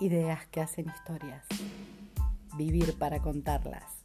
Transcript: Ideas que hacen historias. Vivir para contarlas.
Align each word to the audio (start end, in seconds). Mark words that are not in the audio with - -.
Ideas 0.00 0.46
que 0.48 0.60
hacen 0.60 0.88
historias. 0.88 1.46
Vivir 2.56 2.98
para 2.98 3.20
contarlas. 3.20 4.03